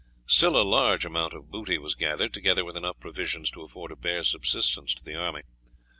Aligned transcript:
Still 0.25 0.59
a 0.59 0.65
large 0.67 1.05
amount 1.05 1.33
of 1.35 1.51
booty 1.51 1.77
was 1.77 1.93
gathered, 1.93 2.33
together 2.33 2.65
with 2.65 2.75
enough 2.75 2.99
provisions 2.99 3.51
to 3.51 3.61
afford 3.61 3.91
a 3.91 3.95
bare 3.95 4.23
subsistence 4.23 4.95
to 4.95 5.03
the 5.03 5.13
army. 5.15 5.43